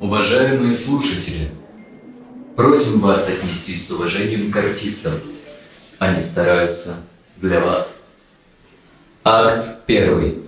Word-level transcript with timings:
Уважаемые 0.00 0.74
слушатели, 0.74 1.50
просим 2.56 3.00
вас 3.00 3.28
отнестись 3.28 3.86
с 3.88 3.90
уважением 3.90 4.50
к 4.50 4.56
артистам. 4.56 5.14
Они 5.98 6.20
стараются 6.20 6.96
для 7.36 7.60
вас. 7.60 8.04
Акт 9.22 9.86
первый. 9.86 10.40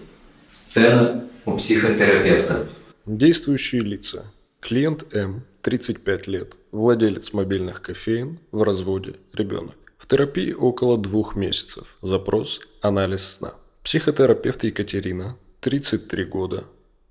Сцена 0.48 1.24
у 1.45 1.56
психотерапевта. 1.56 2.66
Действующие 3.06 3.82
лица. 3.82 4.24
Клиент 4.60 5.05
М, 5.14 5.45
35 5.62 6.27
лет, 6.27 6.55
владелец 6.72 7.33
мобильных 7.33 7.83
кофеин, 7.83 8.38
в 8.52 8.62
разводе, 8.62 9.14
ребенок. 9.33 9.74
В 9.97 10.06
терапии 10.06 10.52
около 10.52 10.98
двух 10.98 11.36
месяцев. 11.36 11.97
Запрос– 12.02 12.60
анализ 12.83 13.24
сна. 13.24 13.55
Психотерапевт 13.83 14.64
Екатерина, 14.64 15.36
33 15.61 16.24
года. 16.24 16.64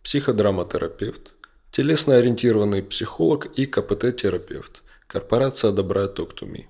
Психодраматерапевт, 0.03 1.34
телесно-ориентированный 1.75 2.81
психолог 2.81 3.47
и 3.47 3.65
КПТ-терапевт. 3.65 4.81
Корпорация 5.07 5.73
Добра 5.73 6.05
Talk 6.05 6.29
to 6.39 6.49
Me. 6.49 6.67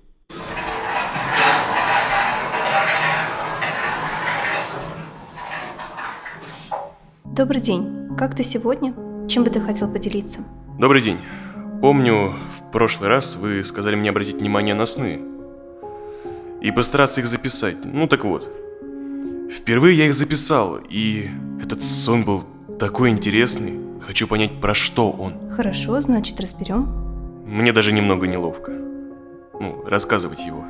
Добрый 7.24 7.60
день. 7.60 8.16
Как 8.18 8.34
ты 8.34 8.42
сегодня? 8.42 8.94
Чем 9.28 9.44
бы 9.44 9.50
ты 9.50 9.60
хотел 9.60 9.88
поделиться? 9.92 10.44
Добрый 10.76 11.00
день. 11.00 11.18
Помню, 11.80 12.34
в 12.58 12.72
прошлый 12.72 13.08
раз 13.08 13.36
вы 13.36 13.62
сказали 13.62 13.94
мне 13.94 14.10
обратить 14.10 14.36
внимание 14.36 14.74
на 14.74 14.86
сны. 14.86 15.20
И 16.60 16.72
постараться 16.72 17.20
их 17.20 17.28
записать. 17.28 17.76
Ну 17.84 18.08
так 18.08 18.24
вот. 18.24 18.50
Впервые 19.52 19.96
я 19.96 20.06
их 20.06 20.14
записал, 20.14 20.80
и 20.88 21.30
этот 21.62 21.80
сон 21.80 22.24
был 22.24 22.42
такой 22.80 23.10
интересный. 23.10 23.85
Хочу 24.06 24.28
понять, 24.28 24.60
про 24.60 24.72
что 24.72 25.10
он. 25.10 25.50
Хорошо, 25.50 26.00
значит, 26.00 26.40
разберем. 26.40 26.84
Мне 27.44 27.72
даже 27.72 27.90
немного 27.90 28.28
неловко. 28.28 28.70
Ну, 29.58 29.82
рассказывать 29.84 30.46
его. 30.46 30.64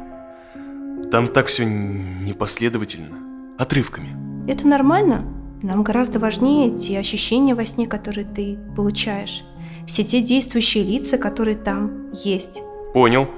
Там 1.11 1.29
так 1.29 1.47
все 1.49 1.67
непоследовательно. 1.67 3.19
Отрывками. 3.59 4.17
Это 4.51 4.67
нормально. 4.67 5.27
Нам 5.63 5.83
гораздо 5.83 6.19
важнее 6.19 6.75
те 6.79 6.99
ощущения 6.99 7.55
во 7.55 7.67
сне, 7.67 7.87
которые 7.87 8.27
ты 8.27 8.59
получаешь. 8.75 9.45
Все 9.87 10.03
те 10.03 10.23
действующие 10.23 10.83
лица, 10.83 11.19
которые 11.19 11.59
там 11.59 12.11
есть. 12.13 12.63
Понял. 12.95 13.29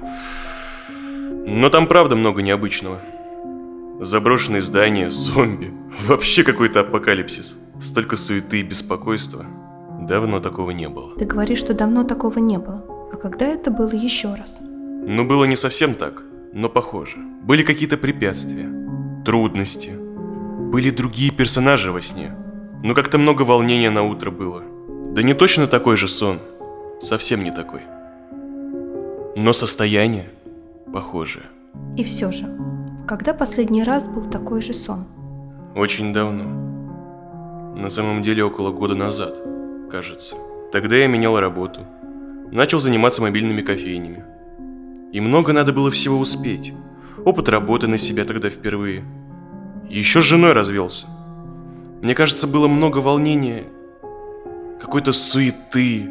Но 1.44 1.70
там 1.70 1.88
правда 1.88 2.14
много 2.14 2.40
необычного. 2.40 3.00
Заброшенные 4.00 4.62
здания, 4.62 5.10
зомби. 5.10 5.72
Вообще 6.06 6.44
какой-то 6.44 6.80
апокалипсис. 6.80 7.58
Столько 7.80 8.14
суеты 8.14 8.60
и 8.60 8.62
беспокойства. 8.62 9.44
Давно 10.08 10.40
такого 10.40 10.70
не 10.70 10.88
было. 10.88 11.14
Ты 11.18 11.26
говоришь, 11.26 11.58
что 11.58 11.74
давно 11.74 12.02
такого 12.02 12.38
не 12.38 12.56
было. 12.56 12.82
А 13.12 13.16
когда 13.16 13.44
это 13.44 13.70
было 13.70 13.92
еще 13.92 14.34
раз? 14.34 14.58
Ну, 14.60 15.24
было 15.26 15.44
не 15.44 15.56
совсем 15.56 15.94
так, 15.94 16.22
но 16.54 16.70
похоже. 16.70 17.18
Были 17.42 17.62
какие-то 17.62 17.98
препятствия, 17.98 18.68
трудности. 19.26 19.90
Были 20.72 20.88
другие 20.88 21.30
персонажи 21.30 21.92
во 21.92 22.00
сне. 22.00 22.32
Но 22.82 22.94
как-то 22.94 23.18
много 23.18 23.42
волнения 23.42 23.90
на 23.90 24.02
утро 24.02 24.30
было. 24.30 24.62
Да 25.14 25.22
не 25.22 25.34
точно 25.34 25.66
такой 25.66 25.98
же 25.98 26.08
сон. 26.08 26.38
Совсем 27.00 27.44
не 27.44 27.50
такой. 27.50 27.82
Но 29.36 29.52
состояние 29.52 30.30
похожее. 30.90 31.44
И 31.98 32.02
все 32.02 32.30
же, 32.30 32.46
когда 33.06 33.34
последний 33.34 33.84
раз 33.84 34.08
был 34.08 34.24
такой 34.24 34.62
же 34.62 34.72
сон? 34.72 35.04
Очень 35.76 36.14
давно. 36.14 36.44
На 37.76 37.90
самом 37.90 38.22
деле 38.22 38.42
около 38.42 38.72
года 38.72 38.94
назад, 38.94 39.38
кажется. 39.88 40.36
Тогда 40.70 40.96
я 40.96 41.06
менял 41.06 41.38
работу. 41.40 41.86
Начал 42.50 42.80
заниматься 42.80 43.22
мобильными 43.22 43.62
кофейнями. 43.62 44.24
И 45.12 45.20
много 45.20 45.52
надо 45.52 45.72
было 45.72 45.90
всего 45.90 46.18
успеть. 46.18 46.72
Опыт 47.24 47.48
работы 47.48 47.88
на 47.88 47.98
себя 47.98 48.24
тогда 48.24 48.50
впервые. 48.50 49.04
Еще 49.88 50.20
с 50.20 50.24
женой 50.24 50.52
развелся. 50.52 51.06
Мне 52.02 52.14
кажется, 52.14 52.46
было 52.46 52.68
много 52.68 52.98
волнения, 52.98 53.64
какой-то 54.80 55.12
суеты, 55.12 56.08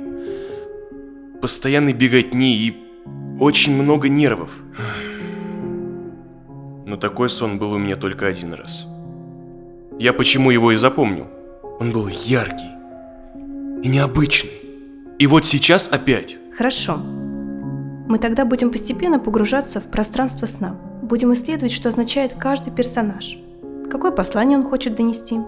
постоянной 1.41 1.93
беготни 1.93 2.57
и 2.57 2.77
очень 3.39 3.81
много 3.81 4.09
нервов. 4.09 4.51
Но 6.85 6.97
такой 6.97 7.29
сон 7.29 7.57
был 7.57 7.71
у 7.73 7.77
меня 7.77 7.95
только 7.95 8.27
один 8.27 8.53
раз. 8.53 8.85
Я 9.99 10.13
почему 10.13 10.51
его 10.51 10.71
и 10.71 10.75
запомнил? 10.75 11.27
Он 11.79 11.91
был 11.91 12.07
яркий 12.07 12.76
и 13.83 13.87
необычный. 13.87 14.51
И 15.19 15.27
вот 15.27 15.45
сейчас 15.45 15.91
опять. 15.91 16.37
Хорошо. 16.55 16.97
Мы 18.07 18.19
тогда 18.19 18.45
будем 18.45 18.71
постепенно 18.71 19.19
погружаться 19.19 19.81
в 19.81 19.85
пространство 19.85 20.45
сна. 20.45 20.75
Будем 21.01 21.33
исследовать, 21.33 21.71
что 21.71 21.89
означает 21.89 22.33
каждый 22.37 22.71
персонаж. 22.71 23.37
Какое 23.91 24.11
послание 24.11 24.57
он 24.57 24.63
хочет 24.63 24.95
донести. 24.95 25.39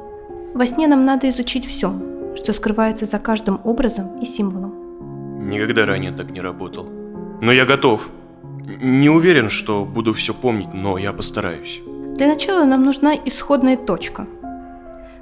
Во 0.54 0.66
сне 0.66 0.88
нам 0.88 1.06
надо 1.06 1.30
изучить 1.30 1.66
все, 1.66 1.94
что 2.36 2.54
скрывается 2.54 3.06
за 3.06 3.20
каждым 3.20 3.60
образом 3.64 4.20
и 4.20 4.26
символом. 4.26 5.50
Никогда 5.50 5.86
ранее 5.86 6.12
так 6.12 6.32
не 6.32 6.42
работал. 6.42 6.88
Но 7.42 7.52
я 7.52 7.66
готов. 7.66 8.10
Не 8.82 9.10
уверен, 9.10 9.50
что 9.50 9.86
буду 9.86 10.14
все 10.14 10.34
помнить, 10.34 10.74
но 10.74 10.98
я 10.98 11.14
постараюсь. 11.14 11.82
Для 12.16 12.28
начала 12.28 12.66
нам 12.66 12.84
нужна 12.84 13.16
исходная 13.16 13.78
точка, 13.78 14.28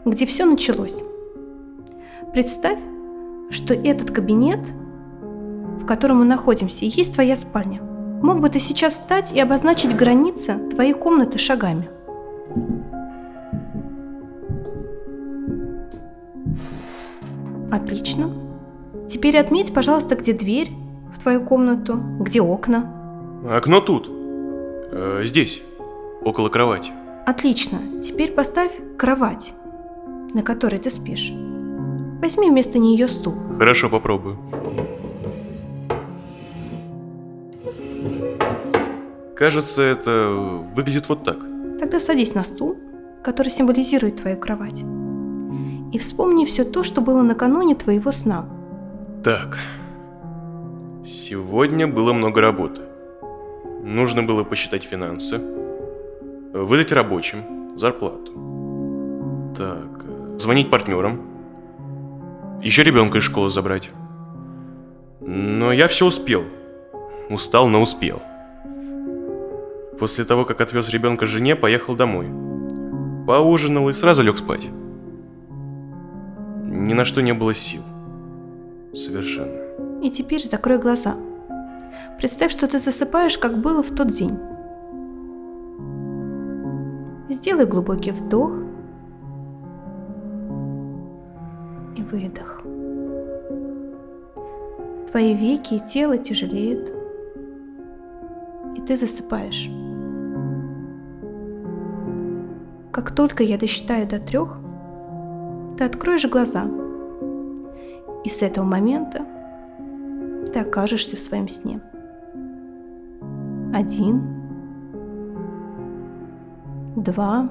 где 0.06 0.26
все 0.26 0.46
началось. 0.46 1.04
Представь, 2.34 2.80
что 3.50 3.74
этот 3.74 4.12
кабинет, 4.12 4.60
в 5.22 5.86
котором 5.86 6.18
мы 6.18 6.26
находимся, 6.26 6.86
и 6.86 6.90
есть 6.90 7.14
твоя 7.14 7.36
спальня. 7.36 7.82
Мог 7.82 8.40
бы 8.40 8.50
ты 8.50 8.60
сейчас 8.60 8.94
встать 8.94 9.32
и 9.32 9.40
обозначить 9.40 9.96
границы 9.96 10.58
твоей 10.72 10.94
комнаты 10.94 11.38
шагами? 11.38 11.88
Отлично. 17.72 18.30
Теперь 19.08 19.38
отметь, 19.38 19.74
пожалуйста, 19.74 20.16
где 20.16 20.34
дверь 20.34 20.72
в 21.14 21.20
твою 21.22 21.42
комнату, 21.42 22.00
где 22.20 22.42
окна. 22.42 22.92
Окно 23.50 23.82
тут. 23.82 24.10
Э, 24.10 25.22
здесь. 25.24 25.62
Около 26.24 26.50
кровати. 26.50 26.92
Отлично. 27.26 27.78
Теперь 28.02 28.32
поставь 28.32 28.72
кровать, 28.98 29.54
на 30.34 30.42
которой 30.44 30.80
ты 30.80 30.90
спишь. 30.90 31.32
Возьми 32.22 32.50
вместо 32.50 32.80
нее 32.80 33.08
стул. 33.08 33.36
Хорошо, 33.58 33.90
попробую. 33.90 34.38
Кажется, 39.36 39.84
это 39.84 40.30
выглядит 40.76 41.08
вот 41.10 41.24
так. 41.24 41.38
Тогда 41.80 42.00
садись 42.00 42.34
на 42.34 42.44
стул, 42.44 42.76
который 43.24 43.50
символизирует 43.50 44.18
твою 44.18 44.38
кровать. 44.38 44.84
И 45.94 46.00
вспомни 46.00 46.46
все 46.46 46.64
то, 46.64 46.84
что 46.84 47.02
было 47.02 47.22
накануне 47.22 47.76
твоего 47.76 48.12
сна. 48.12 48.46
Так. 49.24 49.60
Сегодня 51.06 51.88
было 51.88 52.14
много 52.14 52.42
работы. 52.42 52.82
Нужно 53.84 54.24
было 54.24 54.44
посчитать 54.44 54.84
финансы, 54.84 55.40
выдать 56.52 56.92
рабочим 56.92 57.38
зарплату. 57.76 58.32
Так, 59.56 60.06
звонить 60.38 60.70
партнерам, 60.70 61.22
еще 62.62 62.84
ребенка 62.84 63.20
из 63.20 63.24
школы 63.24 63.50
забрать. 63.50 63.92
Но 65.22 65.72
я 65.72 65.88
все 65.88 66.06
успел. 66.06 66.44
Устал, 67.30 67.68
но 67.68 67.82
успел. 67.82 68.22
После 70.00 70.26
того, 70.26 70.46
как 70.46 70.62
отвез 70.62 70.90
ребенка 70.90 71.26
жене, 71.26 71.56
поехал 71.56 71.96
домой. 71.96 72.28
Поужинал 73.28 73.90
и 73.90 73.94
сразу 73.94 74.24
лег 74.24 74.38
спать. 74.38 74.68
Ни 76.64 76.94
на 76.94 77.06
что 77.06 77.22
не 77.22 77.34
было 77.34 77.54
сил. 77.54 77.82
Совершенно. 78.94 80.02
И 80.02 80.10
теперь 80.10 80.46
закрой 80.46 80.78
глаза. 80.78 81.16
Представь, 82.18 82.52
что 82.52 82.68
ты 82.68 82.80
засыпаешь, 82.80 83.38
как 83.38 83.58
было 83.58 83.84
в 83.84 83.94
тот 83.94 84.08
день. 84.08 84.38
Сделай 87.30 87.66
глубокий 87.66 88.12
вдох 88.12 88.67
выдох. 92.12 92.62
Твои 95.10 95.34
веки 95.34 95.76
и 95.76 95.80
тело 95.80 96.18
тяжелеют, 96.18 96.92
и 98.76 98.82
ты 98.82 98.98
засыпаешь. 98.98 99.70
Как 102.92 103.12
только 103.12 103.44
я 103.44 103.58
досчитаю 103.58 104.08
до 104.08 104.20
трех, 104.20 104.60
ты 105.78 105.84
откроешь 105.84 106.28
глаза, 106.28 106.66
и 108.24 108.30
с 108.30 108.42
этого 108.42 108.66
момента 108.66 109.26
ты 110.52 110.60
окажешься 110.60 111.16
в 111.16 111.20
своем 111.20 111.48
сне. 111.48 111.80
Один, 113.74 114.22
два, 116.96 117.50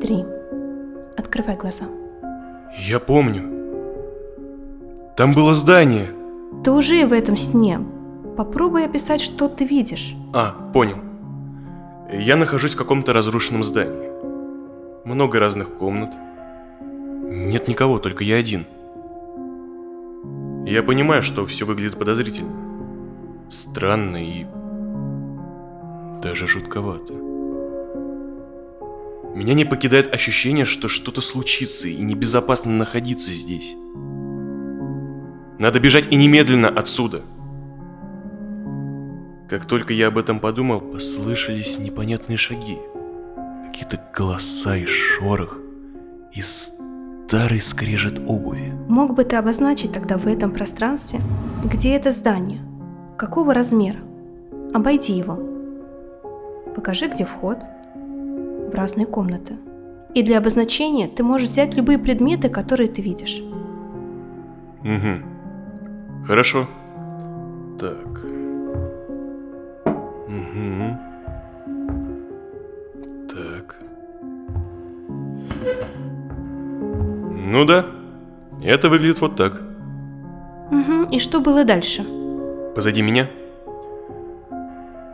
три. 0.00 0.35
Открывай 1.26 1.56
глаза. 1.56 1.86
Я 2.78 3.00
помню. 3.00 3.42
Там 5.16 5.34
было 5.34 5.54
здание. 5.54 6.12
Ты 6.62 6.70
уже 6.70 7.04
в 7.04 7.12
этом 7.12 7.36
сне. 7.36 7.80
Попробуй 8.36 8.84
описать, 8.84 9.20
что 9.20 9.48
ты 9.48 9.64
видишь. 9.64 10.14
А, 10.32 10.54
понял. 10.72 10.98
Я 12.12 12.36
нахожусь 12.36 12.74
в 12.74 12.78
каком-то 12.78 13.12
разрушенном 13.12 13.64
здании. 13.64 14.08
Много 15.04 15.40
разных 15.40 15.74
комнат. 15.74 16.14
Нет 16.80 17.66
никого, 17.66 17.98
только 17.98 18.22
я 18.22 18.36
один. 18.36 18.64
Я 20.64 20.84
понимаю, 20.84 21.22
что 21.22 21.44
все 21.44 21.66
выглядит 21.66 21.98
подозрительно. 21.98 22.52
Странно 23.48 24.18
и... 24.24 24.46
даже 26.22 26.46
жутковато. 26.46 27.14
Меня 29.36 29.52
не 29.52 29.66
покидает 29.66 30.14
ощущение, 30.14 30.64
что 30.64 30.88
что-то 30.88 31.20
случится 31.20 31.88
и 31.88 31.98
небезопасно 31.98 32.72
находиться 32.72 33.34
здесь. 33.34 33.74
Надо 35.58 35.78
бежать 35.78 36.10
и 36.10 36.16
немедленно 36.16 36.70
отсюда. 36.70 37.20
Как 39.50 39.66
только 39.66 39.92
я 39.92 40.06
об 40.06 40.16
этом 40.16 40.40
подумал, 40.40 40.80
послышались 40.80 41.78
непонятные 41.78 42.38
шаги. 42.38 42.78
Какие-то 43.66 44.00
голоса 44.16 44.74
и 44.74 44.86
шорох. 44.86 45.58
И 46.32 46.40
старый 46.40 47.60
скрежет 47.60 48.18
обуви. 48.26 48.72
Мог 48.88 49.12
бы 49.12 49.22
ты 49.24 49.36
обозначить 49.36 49.92
тогда 49.92 50.16
в 50.16 50.26
этом 50.26 50.50
пространстве, 50.50 51.20
где 51.62 51.94
это 51.94 52.10
здание? 52.10 52.62
Какого 53.18 53.52
размера? 53.52 53.98
Обойди 54.72 55.12
его. 55.12 55.38
Покажи, 56.74 57.06
где 57.08 57.26
вход 57.26 57.58
разные 58.76 59.06
комнаты. 59.06 59.54
И 60.14 60.22
для 60.22 60.38
обозначения 60.38 61.08
ты 61.08 61.22
можешь 61.22 61.48
взять 61.48 61.74
любые 61.74 61.98
предметы, 61.98 62.48
которые 62.48 62.88
ты 62.88 63.02
видишь. 63.02 63.42
Угу. 64.82 66.26
Хорошо. 66.26 66.66
Так. 67.78 68.24
Угу. 70.28 70.98
Так. 73.28 73.76
Ну 77.52 77.64
да. 77.64 77.86
Это 78.62 78.88
выглядит 78.88 79.20
вот 79.20 79.36
так. 79.36 79.60
Угу. 80.70 81.10
И 81.10 81.18
что 81.18 81.40
было 81.40 81.64
дальше? 81.64 82.04
Позади 82.74 83.02
меня 83.02 83.28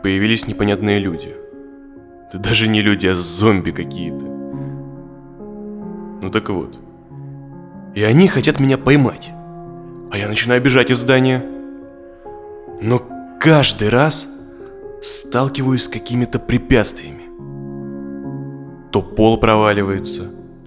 появились 0.03 0.47
непонятные 0.47 0.99
люди. 0.99 1.42
Да 2.33 2.39
даже 2.39 2.67
не 2.67 2.81
люди, 2.81 3.05
а 3.05 3.15
зомби 3.15 3.69
какие-то. 3.69 4.25
Ну 6.21 6.29
так 6.31 6.49
вот. 6.49 6.79
И 7.93 8.03
они 8.03 8.27
хотят 8.27 8.59
меня 8.59 8.79
поймать. 8.79 9.31
А 10.09 10.17
я 10.17 10.27
начинаю 10.27 10.59
бежать 10.59 10.89
из 10.89 10.97
здания. 10.97 11.45
Но 12.81 13.01
каждый 13.39 13.89
раз 13.89 14.27
сталкиваюсь 15.03 15.83
с 15.83 15.87
какими-то 15.87 16.39
препятствиями. 16.39 17.23
То 18.91 19.03
пол 19.03 19.39
проваливается, 19.39 20.23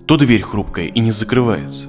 то 0.07 0.17
дверь 0.17 0.43
хрупкая 0.43 0.87
и 0.87 1.01
не 1.01 1.11
закрывается. 1.11 1.89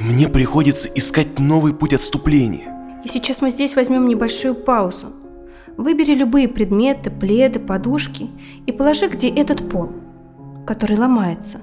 И 0.00 0.02
мне 0.02 0.28
приходится 0.28 0.88
искать 0.88 1.38
новый 1.38 1.72
путь 1.72 1.92
отступления. 1.94 3.00
И 3.04 3.08
сейчас 3.08 3.40
мы 3.42 3.50
здесь 3.50 3.76
возьмем 3.76 4.08
небольшую 4.08 4.56
паузу. 4.56 5.12
Выбери 5.78 6.12
любые 6.12 6.48
предметы, 6.48 7.08
пледы, 7.08 7.60
подушки 7.60 8.26
и 8.66 8.72
положи, 8.72 9.06
где 9.06 9.28
этот 9.28 9.70
пол, 9.70 9.90
который 10.66 10.98
ломается, 10.98 11.60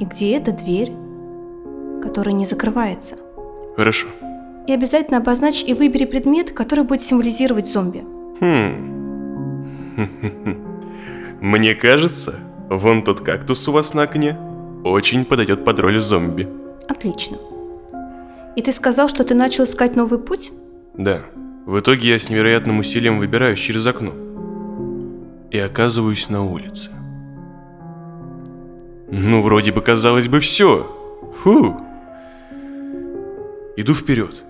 и 0.00 0.04
где 0.04 0.36
эта 0.36 0.50
дверь, 0.50 0.92
которая 2.02 2.34
не 2.34 2.44
закрывается. 2.44 3.14
Хорошо. 3.76 4.08
И 4.66 4.72
обязательно 4.72 5.18
обозначь 5.18 5.62
и 5.64 5.74
выбери 5.74 6.06
предмет, 6.06 6.50
который 6.50 6.82
будет 6.82 7.02
символизировать 7.02 7.68
зомби. 7.68 8.04
Хм. 8.40 8.90
Мне 11.40 11.76
кажется, 11.76 12.34
вон 12.68 13.04
тот 13.04 13.20
кактус 13.20 13.68
у 13.68 13.72
вас 13.72 13.94
на 13.94 14.02
окне 14.02 14.36
очень 14.84 15.24
подойдет 15.24 15.64
под 15.64 15.78
роль 15.78 16.00
зомби. 16.00 16.48
Отлично. 16.88 17.36
И 18.56 18.62
ты 18.62 18.72
сказал, 18.72 19.08
что 19.08 19.22
ты 19.22 19.36
начал 19.36 19.64
искать 19.64 19.94
новый 19.94 20.18
путь? 20.18 20.50
Да. 20.94 21.20
В 21.64 21.78
итоге 21.78 22.08
я 22.08 22.18
с 22.18 22.28
невероятным 22.28 22.80
усилием 22.80 23.20
выбираюсь 23.20 23.60
через 23.60 23.86
окно. 23.86 24.12
И 25.52 25.58
оказываюсь 25.58 26.28
на 26.28 26.44
улице. 26.44 26.90
Ну, 29.10 29.42
вроде 29.42 29.70
бы, 29.70 29.80
казалось 29.80 30.26
бы, 30.26 30.40
все. 30.40 30.86
Фу. 31.42 31.76
Иду 33.76 33.94
вперед. 33.94 34.42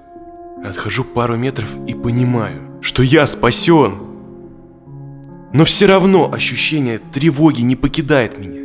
Отхожу 0.64 1.04
пару 1.04 1.36
метров 1.36 1.68
и 1.86 1.92
понимаю, 1.92 2.78
что 2.80 3.02
я 3.02 3.26
спасен. 3.26 3.94
Но 5.52 5.64
все 5.64 5.86
равно 5.86 6.32
ощущение 6.32 6.98
тревоги 6.98 7.60
не 7.60 7.76
покидает 7.76 8.38
меня. 8.38 8.62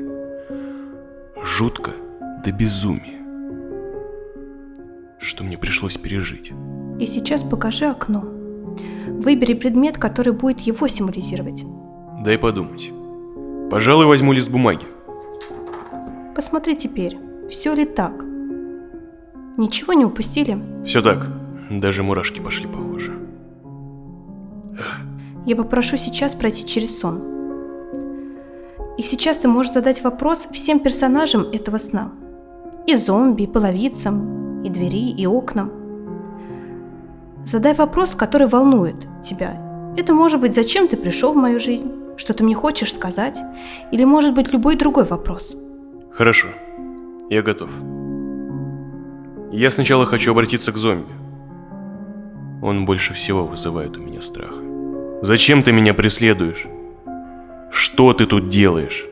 Жутко 1.44 1.92
до 2.46 2.52
безумия. 2.54 3.18
Что 5.20 5.44
мне 5.44 5.58
пришлось 5.58 5.98
пережить. 5.98 6.54
И 7.00 7.06
сейчас 7.06 7.44
покажи 7.44 7.86
окно. 7.86 8.37
Выбери 9.08 9.54
предмет, 9.54 9.98
который 9.98 10.34
будет 10.34 10.60
его 10.62 10.88
символизировать. 10.88 11.64
Дай 12.24 12.38
подумать. 12.38 12.92
Пожалуй, 13.70 14.06
возьму 14.06 14.34
лист 14.34 14.52
бумаги. 14.52 14.86
Посмотри 16.36 16.76
теперь, 16.76 17.18
все 17.50 17.74
ли 17.74 17.86
так. 17.86 18.24
Ничего 19.58 19.94
не 19.94 20.06
упустили? 20.06 20.58
Все 20.86 21.02
так. 21.02 21.30
Даже 21.70 22.04
мурашки 22.04 22.40
пошли 22.40 22.68
похоже. 22.68 23.18
Я 25.46 25.56
попрошу 25.56 25.98
сейчас 25.98 26.36
пройти 26.36 26.66
через 26.66 27.00
сон. 27.00 27.24
И 28.98 29.04
сейчас 29.04 29.38
ты 29.38 29.48
можешь 29.48 29.74
задать 29.74 30.04
вопрос 30.04 30.48
всем 30.52 30.80
персонажам 30.80 31.44
этого 31.54 31.78
сна. 31.78 32.12
И 32.86 32.96
зомби, 32.96 33.44
и 33.44 33.48
половицам, 33.48 34.62
и 34.64 34.70
двери, 34.70 35.12
и 35.12 35.26
окнам. 35.26 35.72
Задай 37.48 37.74
вопрос, 37.74 38.14
который 38.14 38.46
волнует 38.46 39.08
тебя. 39.24 39.58
Это 39.96 40.14
может 40.14 40.42
быть, 40.42 40.54
зачем 40.54 40.90
ты 40.90 40.98
пришел 40.98 41.32
в 41.32 41.38
мою 41.38 41.62
жизнь, 41.62 41.90
что 42.18 42.34
ты 42.34 42.44
мне 42.44 42.54
хочешь 42.54 42.94
сказать, 42.94 43.40
или 43.94 44.04
может 44.04 44.34
быть 44.34 44.52
любой 44.52 44.76
другой 44.76 45.06
вопрос. 45.06 45.56
Хорошо. 46.12 46.50
Я 47.30 47.42
готов. 47.42 47.70
Я 49.54 49.72
сначала 49.72 50.06
хочу 50.06 50.32
обратиться 50.32 50.74
к 50.74 50.78
зомби. 50.78 51.08
Он 52.62 52.84
больше 52.84 53.14
всего 53.14 53.46
вызывает 53.46 53.96
у 53.96 54.02
меня 54.02 54.20
страх. 54.20 54.52
Зачем 55.22 55.64
ты 55.64 55.72
меня 55.72 55.94
преследуешь? 55.94 56.68
Что 57.72 58.12
ты 58.12 58.26
тут 58.26 58.50
делаешь? 58.50 59.06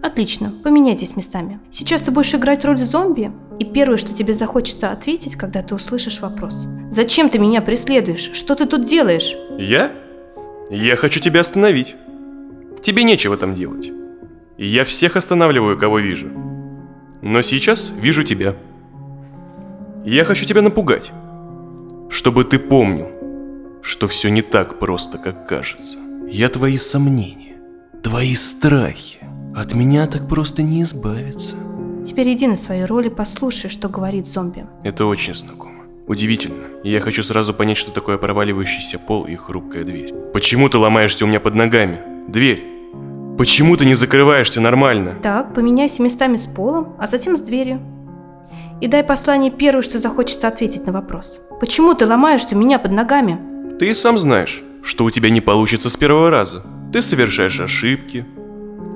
Отлично, 0.00 0.52
поменяйтесь 0.62 1.16
местами. 1.16 1.58
Сейчас 1.72 2.02
ты 2.02 2.12
будешь 2.12 2.32
играть 2.34 2.64
роль 2.64 2.78
зомби, 2.78 3.32
и 3.58 3.64
первое, 3.64 3.96
что 3.96 4.14
тебе 4.14 4.32
захочется 4.32 4.92
ответить, 4.92 5.34
когда 5.34 5.60
ты 5.62 5.74
услышишь 5.74 6.20
вопрос. 6.20 6.68
Зачем 6.90 7.30
ты 7.30 7.38
меня 7.38 7.62
преследуешь? 7.62 8.30
Что 8.34 8.56
ты 8.56 8.66
тут 8.66 8.84
делаешь? 8.84 9.36
Я? 9.58 9.92
Я 10.70 10.96
хочу 10.96 11.20
тебя 11.20 11.40
остановить. 11.40 11.94
Тебе 12.82 13.04
нечего 13.04 13.36
там 13.36 13.54
делать. 13.54 13.92
Я 14.58 14.84
всех 14.84 15.16
останавливаю, 15.16 15.78
кого 15.78 16.00
вижу. 16.00 16.28
Но 17.22 17.42
сейчас 17.42 17.92
вижу 17.96 18.24
тебя. 18.24 18.56
Я 20.04 20.24
хочу 20.24 20.44
тебя 20.44 20.62
напугать. 20.62 21.12
Чтобы 22.08 22.42
ты 22.44 22.58
помнил, 22.58 23.08
что 23.82 24.08
все 24.08 24.28
не 24.28 24.42
так 24.42 24.80
просто, 24.80 25.18
как 25.18 25.46
кажется. 25.46 25.96
Я 26.28 26.48
твои 26.48 26.76
сомнения, 26.76 27.56
твои 28.02 28.34
страхи. 28.34 29.18
От 29.54 29.74
меня 29.74 30.06
так 30.06 30.28
просто 30.28 30.62
не 30.62 30.82
избавиться. 30.82 31.54
Теперь 32.04 32.32
иди 32.32 32.46
на 32.48 32.56
свою 32.56 32.86
роль 32.86 33.06
и 33.06 33.10
послушай, 33.10 33.70
что 33.70 33.88
говорит 33.88 34.26
зомби. 34.26 34.66
Это 34.82 35.04
очень 35.04 35.34
знакомо. 35.34 35.69
Удивительно. 36.10 36.64
И 36.82 36.90
я 36.90 36.98
хочу 37.00 37.22
сразу 37.22 37.54
понять, 37.54 37.76
что 37.76 37.92
такое 37.92 38.18
проваливающийся 38.18 38.98
пол 38.98 39.26
и 39.26 39.36
хрупкая 39.36 39.84
дверь. 39.84 40.12
Почему 40.32 40.68
ты 40.68 40.76
ломаешься 40.76 41.24
у 41.24 41.28
меня 41.28 41.38
под 41.38 41.54
ногами? 41.54 42.00
Дверь. 42.26 42.64
Почему 43.38 43.76
ты 43.76 43.84
не 43.84 43.94
закрываешься 43.94 44.60
нормально? 44.60 45.14
Так, 45.22 45.54
поменяйся 45.54 46.02
местами 46.02 46.34
с 46.34 46.48
полом, 46.48 46.96
а 46.98 47.06
затем 47.06 47.38
с 47.38 47.42
дверью. 47.42 47.80
И 48.80 48.88
дай 48.88 49.04
послание 49.04 49.52
первое, 49.52 49.82
что 49.82 50.00
захочется 50.00 50.48
ответить 50.48 50.84
на 50.84 50.92
вопрос. 50.92 51.38
Почему 51.60 51.94
ты 51.94 52.06
ломаешься 52.06 52.56
у 52.56 52.58
меня 52.58 52.80
под 52.80 52.90
ногами? 52.90 53.38
Ты 53.78 53.90
и 53.90 53.94
сам 53.94 54.18
знаешь, 54.18 54.64
что 54.82 55.04
у 55.04 55.12
тебя 55.12 55.30
не 55.30 55.40
получится 55.40 55.90
с 55.90 55.96
первого 55.96 56.28
раза. 56.28 56.64
Ты 56.92 57.02
совершаешь 57.02 57.60
ошибки. 57.60 58.26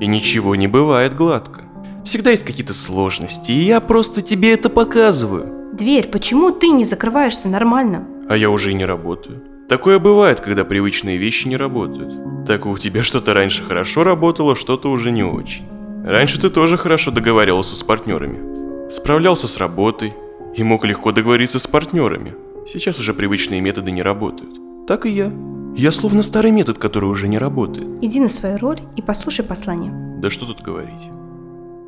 И 0.00 0.08
ничего 0.08 0.56
не 0.56 0.66
бывает 0.66 1.14
гладко. 1.14 1.60
Всегда 2.04 2.32
есть 2.32 2.44
какие-то 2.44 2.74
сложности, 2.74 3.52
и 3.52 3.60
я 3.60 3.80
просто 3.80 4.20
тебе 4.20 4.52
это 4.52 4.68
показываю. 4.68 5.63
Дверь, 5.74 6.06
почему 6.06 6.52
ты 6.52 6.68
не 6.68 6.84
закрываешься 6.84 7.48
нормально? 7.48 8.06
А 8.28 8.36
я 8.36 8.48
уже 8.50 8.70
и 8.70 8.74
не 8.74 8.84
работаю. 8.84 9.42
Такое 9.68 9.98
бывает, 9.98 10.38
когда 10.38 10.64
привычные 10.64 11.16
вещи 11.16 11.48
не 11.48 11.56
работают. 11.56 12.46
Так 12.46 12.64
у 12.66 12.78
тебя 12.78 13.02
что-то 13.02 13.34
раньше 13.34 13.64
хорошо 13.64 14.04
работало, 14.04 14.54
что-то 14.54 14.88
уже 14.88 15.10
не 15.10 15.24
очень. 15.24 15.64
Раньше 16.04 16.40
ты 16.40 16.48
тоже 16.48 16.76
хорошо 16.76 17.10
договаривался 17.10 17.74
с 17.74 17.82
партнерами. 17.82 18.88
Справлялся 18.88 19.48
с 19.48 19.56
работой 19.56 20.14
и 20.54 20.62
мог 20.62 20.84
легко 20.84 21.10
договориться 21.10 21.58
с 21.58 21.66
партнерами. 21.66 22.36
Сейчас 22.68 23.00
уже 23.00 23.12
привычные 23.12 23.60
методы 23.60 23.90
не 23.90 24.02
работают. 24.02 24.86
Так 24.86 25.06
и 25.06 25.10
я. 25.10 25.32
Я 25.74 25.90
словно 25.90 26.22
старый 26.22 26.52
метод, 26.52 26.78
который 26.78 27.06
уже 27.06 27.26
не 27.26 27.38
работает. 27.38 27.98
Иди 28.00 28.20
на 28.20 28.28
свою 28.28 28.58
роль 28.58 28.78
и 28.94 29.02
послушай 29.02 29.44
послание. 29.44 29.92
Да 30.20 30.30
что 30.30 30.46
тут 30.46 30.62
говорить. 30.62 31.10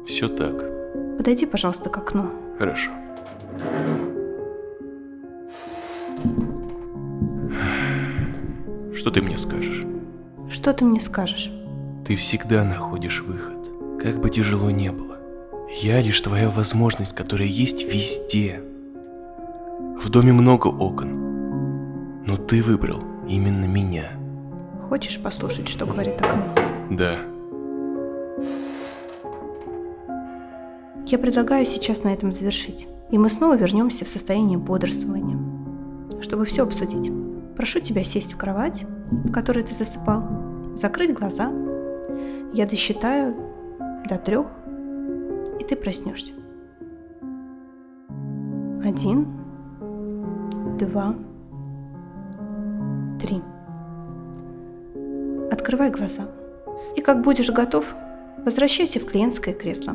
Все 0.08 0.26
так. 0.26 0.64
Подойди, 1.18 1.46
пожалуйста, 1.46 1.88
к 1.88 1.96
окну. 1.98 2.30
Хорошо. 2.58 2.90
Что 8.94 9.10
ты 9.10 9.22
мне 9.22 9.38
скажешь? 9.38 9.84
Что 10.48 10.72
ты 10.72 10.84
мне 10.84 11.00
скажешь? 11.00 11.50
Ты 12.04 12.16
всегда 12.16 12.64
находишь 12.64 13.22
выход, 13.22 13.68
как 14.02 14.20
бы 14.20 14.30
тяжело 14.30 14.70
не 14.70 14.90
было. 14.90 15.18
Я 15.80 16.00
лишь 16.00 16.20
твоя 16.20 16.50
возможность, 16.50 17.14
которая 17.14 17.48
есть 17.48 17.84
везде. 17.84 18.62
В 20.00 20.08
доме 20.08 20.32
много 20.32 20.68
окон, 20.68 22.22
но 22.24 22.36
ты 22.36 22.62
выбрал 22.62 23.02
именно 23.28 23.64
меня. 23.64 24.12
Хочешь 24.88 25.20
послушать, 25.20 25.68
что 25.68 25.86
говорит 25.86 26.20
окно? 26.20 26.54
Да. 26.90 27.18
Я 31.06 31.18
предлагаю 31.18 31.66
сейчас 31.66 32.02
на 32.02 32.12
этом 32.12 32.32
завершить, 32.32 32.88
и 33.10 33.18
мы 33.18 33.28
снова 33.28 33.56
вернемся 33.56 34.04
в 34.04 34.08
состояние 34.08 34.58
бодрствования, 34.58 35.38
чтобы 36.20 36.44
все 36.44 36.64
обсудить. 36.64 37.10
Прошу 37.56 37.80
тебя 37.80 38.04
сесть 38.04 38.34
в 38.34 38.36
кровать, 38.36 38.84
в 39.10 39.32
которой 39.32 39.64
ты 39.64 39.72
засыпал, 39.72 40.24
закрыть 40.74 41.14
глаза. 41.14 41.50
Я 42.52 42.66
досчитаю 42.66 43.34
до 44.08 44.18
трех, 44.18 44.46
и 45.60 45.64
ты 45.64 45.76
проснешься. 45.76 46.32
Один, 48.84 49.26
два, 50.78 51.14
три. 53.20 53.42
Открывай 55.50 55.90
глаза. 55.90 56.28
И 56.96 57.00
как 57.00 57.22
будешь 57.22 57.50
готов, 57.50 57.94
возвращайся 58.44 59.00
в 59.00 59.06
клиентское 59.06 59.54
кресло. 59.54 59.94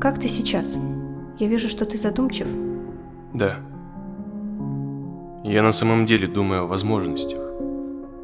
Как 0.00 0.20
ты 0.20 0.28
сейчас? 0.28 0.76
Я 1.38 1.48
вижу, 1.48 1.68
что 1.68 1.84
ты 1.84 1.96
задумчив. 1.96 2.46
Да. 3.32 3.56
Я 5.44 5.62
на 5.62 5.72
самом 5.72 6.06
деле 6.06 6.28
думаю 6.28 6.62
о 6.62 6.66
возможностях, 6.66 7.40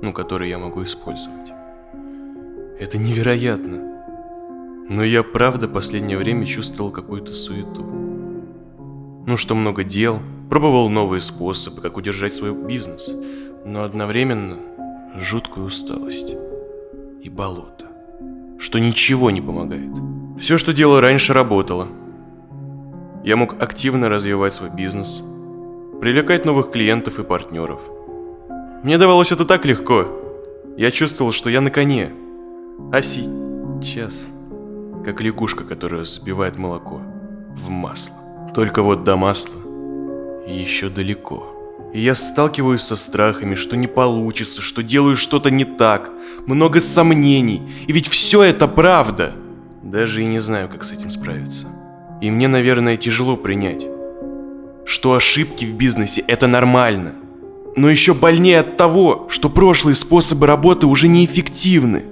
ну, 0.00 0.12
которые 0.12 0.50
я 0.50 0.59
могу 0.59 0.85
использовать. 0.85 1.52
Это 2.79 2.99
невероятно. 2.99 3.87
Но 4.88 5.05
я 5.05 5.23
правда 5.23 5.69
последнее 5.69 6.19
время 6.19 6.47
чувствовал 6.47 6.90
какую-то 6.90 7.33
суету. 7.33 7.83
Ну, 9.26 9.37
что 9.37 9.55
много 9.55 9.85
дел, 9.85 10.21
пробовал 10.49 10.88
новые 10.88 11.21
способы, 11.21 11.81
как 11.81 11.97
удержать 11.97 12.35
свой 12.35 12.55
бизнес, 12.55 13.12
но 13.64 13.83
одновременно 13.83 14.59
жуткую 15.17 15.67
усталость 15.67 16.35
и 17.23 17.29
болото, 17.29 17.87
что 18.59 18.79
ничего 18.79 19.31
не 19.31 19.40
помогает. 19.40 19.90
Все, 20.38 20.59
что 20.59 20.73
делал 20.73 21.00
раньше, 21.00 21.33
работало. 21.33 21.88
Я 23.23 23.37
мог 23.37 23.61
активно 23.62 24.09
развивать 24.09 24.55
свой 24.55 24.71
бизнес, 24.71 25.23
привлекать 26.00 26.47
новых 26.47 26.71
клиентов 26.71 27.19
и 27.19 27.23
партнеров. 27.23 27.83
Мне 28.83 28.97
давалось 28.97 29.31
это 29.31 29.45
так 29.45 29.67
легко. 29.67 30.07
Я 30.79 30.91
чувствовал, 30.91 31.33
что 31.33 31.50
я 31.50 31.61
на 31.61 31.71
коне. 31.71 32.12
А 32.93 33.03
сейчас, 33.03 34.29
как 35.05 35.21
лягушка, 35.21 35.65
которая 35.65 36.05
сбивает 36.05 36.57
молоко 36.57 37.03
в 37.55 37.69
масло. 37.69 38.15
Только 38.55 38.83
вот 38.83 39.05
до 39.05 39.17
масла 39.17 39.61
еще 40.47 40.89
далеко. 40.89 41.47
И 41.93 42.00
я 42.00 42.15
сталкиваюсь 42.15 42.83
со 42.83 42.97
страхами, 42.97 43.55
что 43.55 43.77
не 43.77 43.87
получится, 43.87 44.62
что 44.62 44.83
делаю 44.83 45.17
что-то 45.17 45.50
не 45.50 45.65
так, 45.65 46.11
много 46.47 46.81
сомнений. 46.81 47.69
И 47.87 47.93
ведь 47.93 48.09
все 48.09 48.45
это 48.45 48.67
правда. 48.67 49.35
Даже 49.83 50.23
и 50.23 50.27
не 50.27 50.39
знаю, 50.39 50.69
как 50.71 50.85
с 50.85 50.93
этим 50.93 51.11
справиться. 51.11 51.67
И 52.21 52.31
мне, 52.31 52.49
наверное, 52.49 52.97
тяжело 52.97 53.37
принять, 53.37 53.87
что 54.85 55.15
ошибки 55.15 55.65
в 55.65 55.75
бизнесе 55.75 56.23
это 56.27 56.47
нормально. 56.47 57.15
Но 57.77 57.89
еще 57.89 58.15
больнее 58.15 58.61
от 58.61 58.77
того, 58.77 59.27
что 59.31 59.49
прошлые 59.49 59.95
способы 59.95 60.47
работы 60.47 60.87
уже 60.87 61.09
неэффективны. 61.09 62.05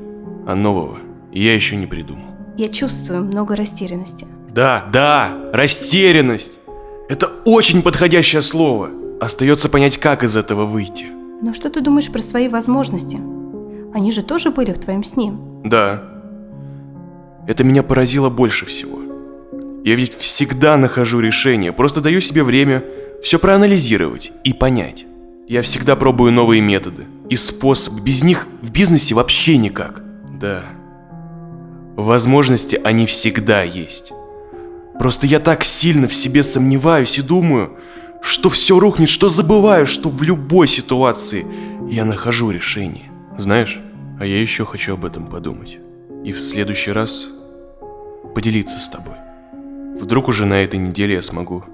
А 0.46 0.54
нового 0.54 0.98
я 1.32 1.54
еще 1.54 1.76
не 1.76 1.86
придумал. 1.86 2.24
Я 2.56 2.68
чувствую 2.68 3.24
много 3.24 3.54
растерянности. 3.54 4.26
Да, 4.50 4.86
да, 4.92 5.36
растерянность. 5.52 6.58
Это 7.08 7.30
очень 7.44 7.82
подходящее 7.82 8.42
слово. 8.42 8.90
Остается 9.20 9.68
понять, 9.68 9.98
как 9.98 10.24
из 10.24 10.36
этого 10.36 10.64
выйти. 10.64 11.06
Но 11.42 11.52
что 11.52 11.70
ты 11.70 11.80
думаешь 11.80 12.10
про 12.10 12.22
свои 12.22 12.48
возможности? 12.48 13.18
Они 13.94 14.10
же 14.12 14.22
тоже 14.22 14.50
были 14.50 14.72
в 14.72 14.78
твоем 14.78 15.04
сне. 15.04 15.32
Да. 15.64 16.02
Это 17.46 17.64
меня 17.64 17.82
поразило 17.82 18.30
больше 18.30 18.66
всего. 18.66 19.07
Я 19.84 19.94
ведь 19.94 20.14
всегда 20.14 20.76
нахожу 20.76 21.20
решение, 21.20 21.72
просто 21.72 22.00
даю 22.00 22.20
себе 22.20 22.42
время 22.42 22.84
все 23.22 23.38
проанализировать 23.38 24.32
и 24.44 24.52
понять. 24.52 25.06
Я 25.46 25.62
всегда 25.62 25.96
пробую 25.96 26.32
новые 26.32 26.60
методы 26.60 27.06
и 27.30 27.36
способы, 27.36 28.00
без 28.00 28.22
них 28.22 28.46
в 28.62 28.70
бизнесе 28.70 29.14
вообще 29.14 29.56
никак. 29.56 30.02
Да. 30.38 30.62
Возможности 31.96 32.80
они 32.82 33.06
всегда 33.06 33.62
есть. 33.62 34.12
Просто 34.98 35.26
я 35.26 35.40
так 35.40 35.64
сильно 35.64 36.08
в 36.08 36.14
себе 36.14 36.42
сомневаюсь 36.42 37.18
и 37.18 37.22
думаю, 37.22 37.78
что 38.20 38.50
все 38.50 38.78
рухнет, 38.78 39.08
что 39.08 39.28
забываю, 39.28 39.86
что 39.86 40.08
в 40.08 40.22
любой 40.22 40.68
ситуации 40.68 41.46
я 41.88 42.04
нахожу 42.04 42.50
решение. 42.50 43.10
Знаешь, 43.38 43.78
а 44.18 44.26
я 44.26 44.40
еще 44.40 44.64
хочу 44.64 44.94
об 44.94 45.04
этом 45.04 45.26
подумать. 45.26 45.78
И 46.24 46.32
в 46.32 46.40
следующий 46.40 46.90
раз 46.90 47.28
поделиться 48.34 48.78
с 48.78 48.88
тобой. 48.88 49.14
Вдруг 50.00 50.28
уже 50.28 50.46
на 50.46 50.62
этой 50.62 50.78
неделе 50.78 51.14
я 51.14 51.22
смогу 51.22 51.64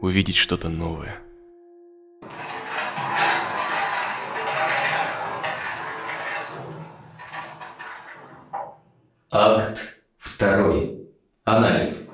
увидеть 0.00 0.36
что-то 0.36 0.68
новое. 0.70 1.18
Акт 9.30 10.00
второй. 10.16 11.10
Анализ. 11.44 12.10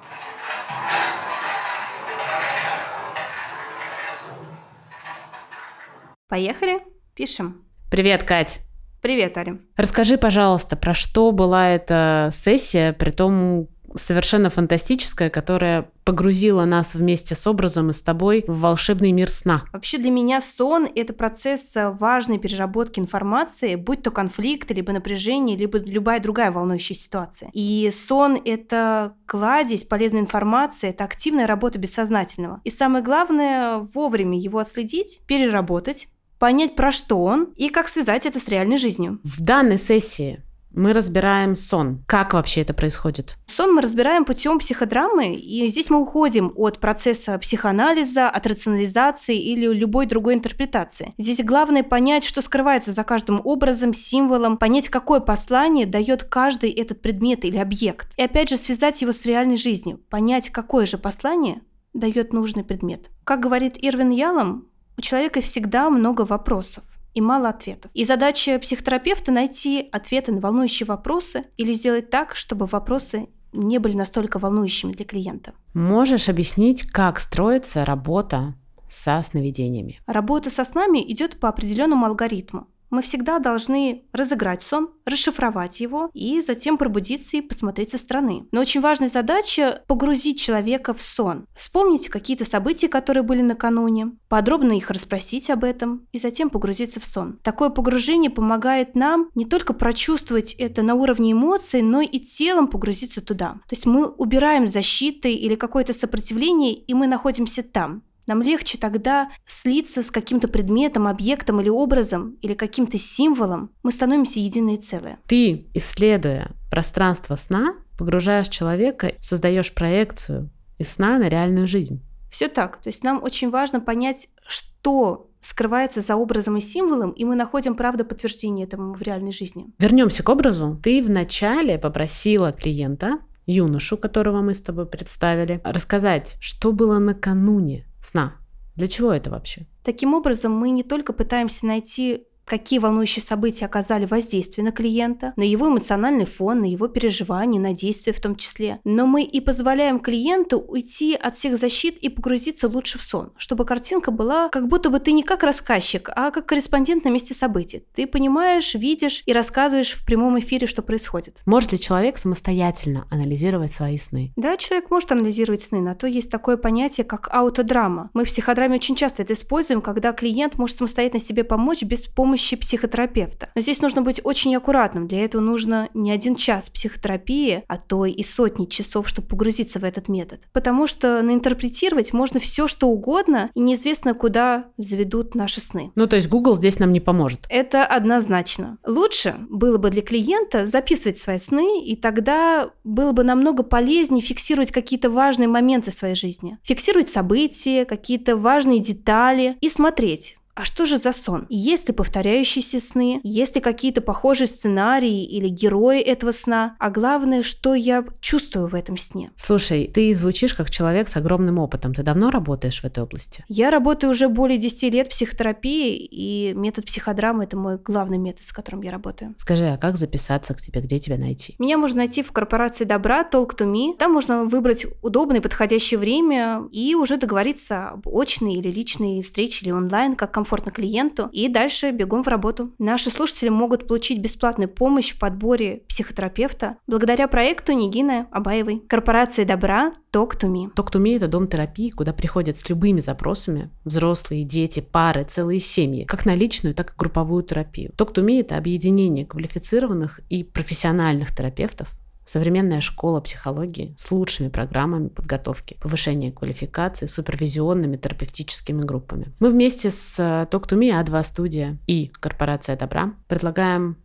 Поехали? 6.29 6.81
Пишем. 7.15 7.65
Привет, 7.91 8.25
Кать. 8.25 8.61
Привет, 9.01 9.37
Аля. 9.39 9.59
Расскажи, 9.77 10.17
пожалуйста, 10.19 10.77
про 10.77 10.95
что 10.95 11.31
была 11.31 11.69
эта 11.69 12.31
сессия, 12.33 12.93
при 12.93 13.11
том 13.11 13.69
совершенно 13.97 14.51
фантастическая, 14.51 15.31
которая 15.31 15.91
погрузила 16.05 16.65
нас 16.65 16.95
вместе 16.95 17.35
с 17.35 17.47
образом 17.47 17.91
и 17.91 17.93
с 17.93 18.03
тобой 18.03 18.45
в 18.47 18.61
волшебный 18.61 19.13
мир 19.13 19.29
сна. 19.29 19.65
Вообще 19.73 19.99
для 19.99 20.11
меня 20.11 20.41
сон– 20.41 20.89
это 20.95 21.13
процесс 21.13 21.77
э, 21.77 21.91
важной 21.91 22.39
переработки 22.39 22.99
информации, 23.01 23.77
будь 23.77 24.03
то 24.03 24.11
конфликт, 24.11 24.71
либо 24.71 24.93
напряжение, 24.93 25.57
либо 25.57 25.79
любая 25.79 26.21
другая 26.21 26.51
волнующая 26.51 26.97
ситуация. 26.97 27.51
И 27.53 27.91
сон– 27.93 28.41
это 28.45 29.15
кладезь 29.27 29.85
полезной 29.85 30.21
информации, 30.21 30.91
это 30.91 31.05
активная 31.05 31.47
работа 31.47 31.79
бессознательного. 31.79 32.61
И 32.65 32.71
самое 32.71 33.05
главное– 33.05 33.79
вовремя 33.95 34.39
его 34.39 34.59
отследить, 34.59 35.23
переработать, 35.27 36.09
понять, 36.39 36.75
про 36.75 36.91
что 36.91 37.23
он 37.23 37.53
и 37.57 37.69
как 37.69 37.89
связать 37.89 38.27
это 38.27 38.41
с 38.41 38.49
реальной 38.49 38.79
жизнью. 38.79 39.21
В 39.23 39.41
данной 39.43 39.79
сессии 39.79 40.43
Мы 40.75 40.93
разбираем 40.93 41.55
сон. 41.55 42.03
Как 42.07 42.33
вообще 42.33 42.63
это 42.63 42.73
происходит? 42.73 43.37
Сон 43.47 43.75
мы 43.75 43.83
разбираем 43.83 44.25
путем 44.25 44.59
психодрамы, 44.59 45.35
и 45.35 45.69
здесь 45.69 45.91
мы 45.91 46.01
уходим 46.01 46.53
от 46.57 46.81
процесса 46.81 47.39
психоанализа, 47.39 48.29
от 48.29 48.47
рационализации 48.47 49.39
или 49.39 49.67
любой 49.67 50.07
другой 50.07 50.35
интерпретации. 50.35 51.13
Здесь 51.19 51.45
главное 51.45 51.83
понять, 51.83 52.25
что 52.25 52.41
скрывается 52.41 52.93
за 52.93 53.05
каждым 53.05 53.41
образом, 53.45 53.93
символом, 53.93 54.57
понять, 54.57 54.89
какое 54.89 55.21
послание 55.21 55.85
дает 55.85 56.25
каждый 56.25 56.71
этот 56.71 57.03
предмет 57.03 57.45
или 57.45 57.59
объект. 57.59 58.09
И 58.17 58.23
опять 58.23 58.49
же 58.49 58.57
связать 58.57 59.01
его 59.03 59.13
с 59.13 59.27
реальной 59.27 59.59
жизнью, 59.59 60.01
понять, 60.09 60.49
какое 60.49 60.87
же 60.87 60.97
послание 60.97 61.61
дает 61.93 62.33
нужный 62.33 62.65
предмет. 62.65 63.11
Как 63.25 63.41
говорит 63.41 63.77
Ирвин 63.79 64.11
Ялом, 64.11 64.69
у 64.97 65.03
человека 65.03 65.41
всегда 65.41 65.91
много 65.91 66.23
вопросов 66.23 66.85
и 67.15 67.21
мало 67.21 67.49
ответов. 67.49 67.91
И 67.95 68.05
задача 68.05 68.59
психотерапевта 68.59 69.33
найти 69.33 69.89
ответы 69.93 70.33
на 70.33 70.41
волнующие 70.41 70.87
вопросы 70.87 71.45
или 71.57 71.73
сделать 71.73 72.11
так, 72.11 72.37
чтобы 72.37 72.67
вопросы 72.67 73.29
не 73.53 73.79
были 73.79 73.97
настолько 73.97 74.39
волнующими 74.39 74.93
для 74.93 75.05
клиента. 75.05 75.53
Можешь 75.75 76.29
объяснить, 76.29 76.83
как 76.91 77.21
строится 77.21 77.85
работа 77.85 78.55
со 78.91 79.23
сновидениями? 79.23 80.01
Работа 80.07 80.51
со 80.51 80.65
снами 80.65 80.99
идет 81.11 81.39
по 81.39 81.49
определенному 81.49 82.07
алгоритму 82.07 82.67
мы 82.93 83.03
всегда 83.03 83.39
должны 83.39 84.05
разыграть 84.13 84.63
сон, 84.63 84.91
расшифровать 85.07 85.81
его 85.81 86.11
и 86.13 86.41
затем 86.41 86.79
пробудиться 86.79 87.39
и 87.39 87.41
посмотреть 87.41 87.91
со 87.91 87.99
стороны. 87.99 88.47
Но 88.53 88.61
очень 88.61 88.81
важная 88.81 89.09
задача– 89.09 89.83
погрузить 89.89 90.39
человека 90.39 90.95
в 90.95 91.03
сон. 91.03 91.47
Вспомнить 91.57 92.09
какие-то 92.09 92.45
события, 92.45 92.89
которые 92.89 93.23
были 93.23 93.41
накануне, 93.41 94.13
подробно 94.29 94.75
их 94.75 94.91
расспросить 94.91 95.51
об 95.51 95.65
этом 95.65 96.07
и 96.13 96.19
затем 96.19 96.51
погрузиться 96.51 97.01
в 97.01 97.05
сон. 97.05 97.39
Такое 97.43 97.71
погружение 97.71 98.31
помогает 98.31 98.95
нам 98.95 99.31
не 99.35 99.47
только 99.47 99.73
прочувствовать 99.73 100.53
это 100.53 100.83
на 100.83 100.95
уровне 100.95 101.33
эмоций, 101.33 101.81
но 101.81 102.03
и 102.03 102.21
телом 102.21 102.69
погрузиться 102.69 103.23
туда. 103.23 103.53
То 103.69 103.73
есть 103.73 103.87
мы 103.87 104.07
убираем 104.07 104.67
защиты 104.67 105.33
или 105.33 105.55
какое-то 105.55 105.95
сопротивление, 105.95 106.75
и 106.75 106.93
мы 106.93 107.07
находимся 107.07 107.63
там. 107.63 108.03
Нам 108.33 108.41
легче 108.41 108.79
тогда 108.79 109.29
слиться 109.45 110.03
с 110.03 110.11
каким-то 110.11 110.49
предметом, 110.49 111.07
объектом 111.07 111.61
или 111.61 111.69
образом, 111.69 112.39
или 112.41 112.55
каким-то 112.55 112.97
символом. 112.97 113.73
Мы 113.83 113.93
становимся 113.93 114.41
единое 114.41 114.79
целое. 114.79 115.19
Ты, 115.27 115.67
исследуя 115.75 116.53
пространство 116.71 117.37
сна, 117.37 117.75
погружаешь 117.99 118.49
человека, 118.49 119.13
создаешь 119.21 119.75
проекцию 119.75 120.51
из 120.79 120.89
сна 120.93 121.19
на 121.19 121.29
реальную 121.29 121.67
жизнь. 121.67 122.03
Все 122.31 122.49
так. 122.49 122.79
То 122.79 122.89
есть 122.89 123.05
нам 123.05 123.23
очень 123.23 123.51
важно 123.51 123.81
понять, 123.81 124.29
что 124.47 125.29
скрывается 125.43 126.01
за 126.01 126.17
образом 126.17 126.57
и 126.57 126.63
символом, 126.63 127.11
и 127.11 127.27
мы 127.27 127.35
находим, 127.35 127.75
правда, 127.75 128.03
подтверждение 128.03 128.67
этому 128.67 128.95
в 128.95 129.03
реальной 129.03 129.33
жизни. 129.33 129.67
Вернемся 129.79 130.23
к 130.23 130.29
образу. 130.31 130.81
Ты 130.83 131.03
вначале 131.03 131.79
попросила 131.79 132.51
клиента, 132.53 133.19
юношу, 133.47 133.97
которого 133.97 134.41
мы 134.43 134.55
с 134.55 134.61
тобой 134.61 134.87
представили, 134.87 135.61
рассказать, 135.65 136.37
что 136.41 136.73
было 136.73 136.99
накануне 136.99 137.87
сна. 138.03 138.37
Для 138.75 138.87
чего 138.87 139.13
это 139.13 139.31
вообще? 139.31 139.67
Таким 139.85 140.15
образом, 140.15 140.53
мы 140.53 140.71
не 140.71 140.83
только 140.83 141.13
пытаемся 141.13 141.67
найти 141.67 142.25
какие 142.45 142.79
волнующие 142.79 143.23
события 143.23 143.67
оказали 143.67 144.07
воздействие 144.07 144.65
на 144.65 144.73
клиента, 144.73 145.33
на 145.37 145.43
его 145.43 145.69
эмоциональный 145.69 146.27
фон, 146.27 146.61
на 146.61 146.65
его 146.65 146.89
переживания, 146.89 147.61
на 147.61 147.73
действия 147.73 148.13
в 148.13 148.21
том 148.21 148.37
числе. 148.37 148.81
Но 148.85 149.07
мы 149.07 149.23
и 149.23 149.41
позволяем 149.41 150.01
клиенту 150.01 150.59
уйти 150.59 151.15
от 151.15 151.37
всех 151.37 151.57
защит 151.57 151.97
и 151.99 152.09
погрузиться 152.09 152.69
лучше 152.69 152.99
в 152.99 153.03
сон, 153.03 153.33
чтобы 153.37 153.65
картинка 153.65 154.11
была 154.11 154.49
как 154.51 154.69
будто 154.69 154.91
бы 154.91 154.99
ты 154.99 155.13
не 155.13 155.23
как 155.23 155.43
рассказчик, 155.43 156.11
а 156.15 156.31
как 156.31 156.47
корреспондент 156.47 157.05
на 157.05 157.09
месте 157.09 157.35
событий. 157.35 157.87
Ты 157.95 158.07
понимаешь, 158.07 158.75
видишь 158.75 159.23
и 159.27 159.33
рассказываешь 159.33 159.93
в 159.93 160.05
прямом 160.05 160.39
эфире, 160.39 160.67
что 160.67 160.83
происходит. 160.83 161.41
Может 161.47 161.73
ли 161.73 161.81
человек 161.81 162.19
самостоятельно 162.19 163.07
анализировать 163.11 163.73
свои 163.73 163.97
сны? 163.97 164.33
Да, 164.37 164.57
человек 164.57 164.91
может 164.91 165.11
анализировать 165.13 165.63
сны, 165.63 165.81
на 165.81 165.95
то 165.95 166.07
есть 166.07 166.31
такое 166.31 166.57
понятие, 166.57 167.05
как 167.05 167.29
аутодрама. 167.33 168.11
Мы 168.13 168.25
в 168.25 168.29
психодраме 168.29 168.75
очень 168.77 168.97
часто 168.97 169.23
это 169.23 169.33
используем, 169.33 169.81
когда 169.81 170.13
клиент 170.13 170.59
может 170.59 170.77
самостоятельно 170.77 171.21
себе 171.23 171.45
помочь 171.45 171.83
без 171.83 172.07
помощи 172.07 172.32
помощи 172.33 172.57
психотерапевта. 172.57 173.51
Но 173.55 173.61
здесь 173.61 173.83
нужно 173.83 174.01
быть 174.01 174.23
очень 174.25 174.57
аккуратным. 174.57 175.07
Для 175.07 175.23
этого 175.23 175.43
нужно 175.43 175.91
не 175.93 176.11
один 176.11 176.35
час 176.35 176.71
психотерапии, 176.71 177.63
а 177.69 177.77
то 177.77 178.07
и 178.07 178.23
сотни 178.23 178.65
часов, 178.65 179.07
чтобы 179.07 179.29
погрузиться 179.29 179.79
в 179.79 179.85
этот 179.85 180.09
метод. 180.09 180.41
Потому 180.55 180.87
что 180.87 181.21
наинтерпретировать 181.21 182.15
можно 182.15 182.41
все, 182.41 182.67
что 182.67 182.89
угодно, 182.89 183.51
и 183.53 183.61
неизвестно, 183.61 184.15
куда 184.15 184.65
заведут 184.79 185.35
наши 185.35 185.61
сны. 185.61 185.93
Ну, 185.95 186.07
то 186.07 186.17
есть 186.17 186.31
Google 186.31 186.55
здесь 186.55 186.79
нам 186.79 186.95
не 186.95 187.01
поможет. 187.01 187.41
Это 187.51 187.85
однозначно. 187.85 188.79
Лучше 188.87 189.35
было 189.51 189.77
бы 189.77 189.91
для 189.91 190.01
клиента 190.01 190.65
записывать 190.65 191.19
свои 191.19 191.37
сны, 191.37 191.85
и 191.85 191.97
тогда 191.97 192.71
было 192.83 193.13
бы 193.13 193.25
намного 193.25 193.63
полезнее 193.63 194.23
фиксировать 194.23 194.73
какие-то 194.73 195.11
важные 195.11 195.49
моменты 195.49 195.91
своей 195.91 196.15
жизни. 196.15 196.57
Фиксировать 196.63 197.11
события, 197.11 197.85
какие-то 197.85 198.39
важные 198.39 198.79
детали 198.79 199.59
и 199.61 199.69
смотреть, 199.69 200.39
а 200.55 200.65
что 200.65 200.85
же 200.85 200.99
за 200.99 201.13
сон? 201.13 201.47
Есть 201.49 201.89
ли 201.89 201.95
повторяющиеся 201.95 202.81
сны? 202.81 203.21
Есть 203.23 203.55
ли 203.55 203.63
какие-то 203.63 204.03
похожие 204.03 204.47
сценарии 204.47 205.25
или 205.25 205.49
герои 205.49 206.01
этого 206.01 206.31
сна? 206.31 206.77
А 206.79 206.91
главное, 206.91 207.43
что 207.43 207.75
я 207.75 208.05
чувствую 208.21 208.69
в 208.69 208.75
этом 208.75 208.99
сне? 208.99 209.31
Слушай, 209.37 209.91
ты 209.93 210.15
звучишь 210.15 210.53
как 210.53 210.71
человек 210.71 211.09
с 211.09 211.17
огромным 211.17 211.59
опытом. 211.59 211.95
Ты 211.95 212.03
давно 212.03 212.31
работаешь 212.31 212.81
в 212.81 212.85
этой 212.85 213.03
области? 213.03 213.45
Я 213.49 213.71
работаю 213.71 214.11
уже 214.11 214.29
более 214.29 214.59
10 214.59 214.93
лет 214.93 215.07
в 215.07 215.11
психотерапии, 215.11 215.97
и 215.97 216.53
метод 216.55 216.85
психодрамы– 216.85 217.45
это 217.45 217.57
мой 217.57 217.79
главный 217.79 218.19
метод, 218.19 218.45
с 218.45 218.53
которым 218.53 218.83
я 218.83 218.91
работаю. 218.91 219.35
Скажи, 219.39 219.67
а 219.67 219.79
как 219.79 219.97
записаться 219.97 220.53
к 220.53 220.61
тебе? 220.61 220.83
Где 220.83 220.99
тебя 220.99 221.17
найти? 221.17 221.55
Меня 221.59 221.79
можно 221.79 221.99
найти 221.99 222.23
в 222.23 222.31
корпорации 222.31 222.85
добра 222.85 223.23
Talk 223.23 223.57
to 223.57 223.67
Me. 223.67 223.97
Там 223.97 224.13
можно 224.13 224.45
выбрать 224.45 224.87
удобное, 225.01 225.41
подходящее 225.41 225.99
время 225.99 226.65
и 226.73 226.95
уже 226.95 227.17
договориться 227.17 227.91
об 227.91 228.09
очной 228.09 228.55
или 228.55 228.71
личной 228.71 229.23
встрече 229.23 229.65
или 229.65 229.73
онлайн, 229.73 230.15
как 230.15 230.42
комфортно 230.43 230.73
клиенту, 230.73 231.29
и 231.31 231.49
дальше 231.49 231.93
бегом 231.93 232.25
в 232.25 232.27
работу. 232.27 232.73
Наши 232.81 233.11
слушатели 233.11 233.49
могут 233.49 233.87
получить 233.87 234.21
бесплатную 234.21 234.69
помощь 234.69 235.13
в 235.13 235.19
подборе 235.21 235.85
психотерапевта 235.89 236.79
благодаря 236.89 237.29
проекту 237.29 237.73
Нигины 237.73 238.27
Абаевой. 238.33 238.83
Корпорация 238.89 239.45
добра 239.45 239.93
Talk 240.13 240.33
to 240.41 240.53
Me. 240.53 240.75
Talk 240.75 240.93
to 240.93 241.01
Me– 241.01 241.17
это 241.17 241.29
дом 241.29 241.47
терапии, 241.47 241.91
куда 241.91 242.13
приходят 242.13 242.59
с 242.59 242.69
любыми 242.69 242.99
запросами 242.99 243.71
взрослые, 243.85 244.43
дети, 244.43 244.81
пары, 244.81 245.25
целые 245.25 245.61
семьи, 245.61 246.05
как 246.05 246.27
на 246.27 246.35
личную, 246.35 246.75
так 246.75 246.91
и 246.91 246.95
групповую 246.99 247.45
терапию. 247.45 247.93
Talk 247.97 248.13
to 248.13 248.25
Me– 248.25 248.41
это 248.43 248.57
объединение 248.57 249.25
квалифицированных 249.25 250.21
и 250.29 250.43
профессиональных 250.43 251.35
терапевтов, 251.35 251.95
Современная 252.33 252.81
школа 252.81 253.21
психологии 253.21 253.95
с 253.99 254.11
лучшими 254.11 254.49
программами 254.49 255.09
подготовки, 255.09 255.77
повышения 255.79 256.33
квалификации, 256.33 257.05
супервизионными 257.05 257.99
терапевтическими 257.99 258.81
группами. 258.81 259.35
Мы 259.39 259.51
вместе 259.51 259.91
с 259.91 260.19
э, 260.19 260.49
Talk 260.51 260.67
to 260.67 260.79
Me, 260.79 260.99
А2 260.99 261.23
студия 261.25 261.79
и 261.87 262.07
Корпорация 262.07 262.79
Добра 262.79 263.13
предлагаем 263.29 263.99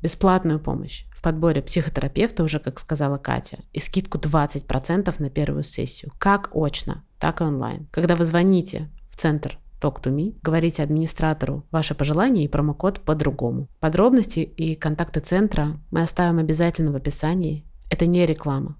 бесплатную 0.00 0.60
помощь 0.60 1.06
в 1.10 1.20
подборе 1.22 1.60
психотерапевта, 1.60 2.44
уже 2.44 2.60
как 2.60 2.78
сказала 2.78 3.18
Катя, 3.18 3.58
и 3.72 3.80
скидку 3.80 4.18
20% 4.18 5.16
на 5.18 5.28
первую 5.28 5.64
сессию, 5.64 6.12
как 6.18 6.50
очно, 6.54 7.02
так 7.18 7.40
и 7.40 7.44
онлайн. 7.44 7.88
Когда 7.90 8.14
вы 8.14 8.24
звоните 8.24 8.92
в 9.10 9.16
центр 9.16 9.58
Talk 9.80 10.00
to 10.00 10.14
Me, 10.14 10.36
говорите 10.40 10.84
администратору 10.84 11.66
ваше 11.72 11.96
пожелание 11.96 12.44
и 12.44 12.48
промокод 12.48 13.00
по-другому. 13.00 13.66
Подробности 13.80 14.38
и 14.38 14.76
контакты 14.76 15.18
центра 15.18 15.80
мы 15.90 16.02
оставим 16.02 16.38
обязательно 16.38 16.92
в 16.92 16.94
описании. 16.94 17.66
Это 17.92 18.06
не 18.06 18.24
реклама. 18.24 18.74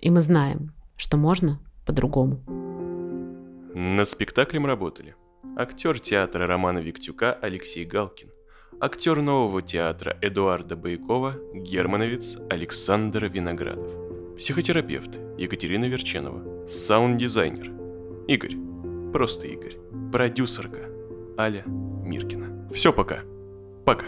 И 0.00 0.10
мы 0.10 0.20
знаем, 0.20 0.72
что 0.96 1.16
можно 1.16 1.60
по-другому. 1.86 2.40
Над 3.72 4.08
спектаклем 4.08 4.66
работали 4.66 5.14
актер 5.56 6.00
театра 6.00 6.48
Романа 6.48 6.80
Виктюка 6.80 7.32
Алексей 7.34 7.84
Галкин, 7.84 8.30
актер 8.80 9.22
нового 9.22 9.62
театра 9.62 10.18
Эдуарда 10.20 10.74
Байкова 10.74 11.34
Германовец 11.54 12.36
Александр 12.50 13.26
Виноградов, 13.26 13.92
психотерапевт 14.36 15.20
Екатерина 15.38 15.84
Верченова, 15.84 16.66
саунд-дизайнер 16.66 17.70
Игорь, 18.26 18.56
просто 19.12 19.46
Игорь 19.46 19.76
продюсерка 20.10 20.90
Аля 21.38 21.62
Миркина. 21.64 22.68
Все 22.72 22.92
пока. 22.92 23.20
Пока. 23.84 24.06